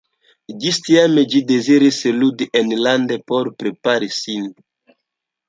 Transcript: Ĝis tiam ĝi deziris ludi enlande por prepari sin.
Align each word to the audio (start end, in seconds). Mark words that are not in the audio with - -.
Ĝis 0.61 0.77
tiam 0.85 1.19
ĝi 1.33 1.41
deziris 1.51 1.99
ludi 2.21 2.49
enlande 2.63 3.19
por 3.33 3.53
prepari 3.61 4.11
sin. 4.19 4.51